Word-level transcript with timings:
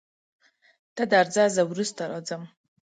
ته 0.95 1.03
درځه 1.13 1.43
زه 1.55 1.61
وروسته 1.71 2.01
راځم. 2.11 2.43